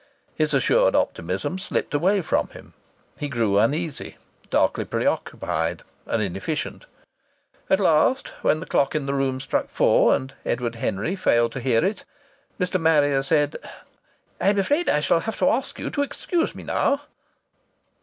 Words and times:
His 0.33 0.51
assured 0.55 0.95
optimism 0.95 1.59
slipped 1.59 1.93
away 1.93 2.23
from 2.23 2.47
him. 2.47 2.73
He 3.19 3.29
grew 3.29 3.59
uneasy, 3.59 4.17
darkly 4.49 4.83
preoccupied, 4.83 5.83
and 6.07 6.23
inefficient. 6.23 6.87
At 7.69 7.79
last, 7.79 8.29
when 8.41 8.61
the 8.61 8.65
clock 8.65 8.95
in 8.95 9.05
the 9.05 9.13
room 9.13 9.39
struck 9.39 9.69
four, 9.69 10.15
and 10.15 10.33
Edward 10.43 10.73
Henry 10.73 11.15
failed 11.15 11.51
to 11.51 11.59
hear 11.59 11.85
it, 11.85 12.03
Mr. 12.59 12.81
Marrier 12.81 13.21
said: 13.21 13.57
"I'm 14.39 14.57
afraid 14.57 14.89
I 14.89 15.01
shall 15.01 15.19
have 15.19 15.37
to 15.37 15.51
ask 15.51 15.77
you 15.77 15.91
to 15.91 16.01
excuse 16.01 16.55
me 16.55 16.63
now." 16.63 17.01